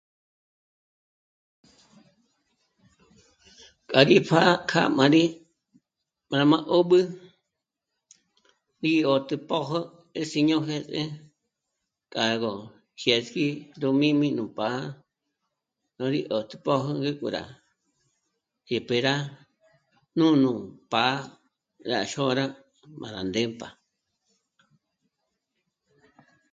K'a 3.89 4.01
rí 4.07 4.17
pjâ'a 4.27 4.53
k'a 4.69 4.81
má 4.97 5.05
rí 5.13 5.23
mā̀mā̀ 6.29 6.63
'ób'ü 6.69 6.99
rí 8.83 8.93
'ójtü 9.03 9.35
pójo 9.49 9.79
'ési 10.13 10.39
ño 10.49 10.57
j'ês'e, 10.67 11.03
k'a 12.13 12.25
gó 12.41 12.53
jyésgi 13.01 13.47
ndú 13.75 13.87
mī̀mi 14.01 14.27
nú 14.37 14.45
pá'a, 14.57 14.81
no 15.97 16.03
rí 16.13 16.21
'ótpö̀jö 16.31 16.87
ngé 17.01 17.11
k'u 17.19 17.27
rá 17.35 17.43
dyép'e 18.65 18.97
rá 19.07 19.15
nújnu 20.17 20.51
pa 20.91 21.05
la 21.89 21.99
xôra 22.11 22.45
má 22.99 23.07
rá 23.15 23.21
ndémp'a 23.29 23.67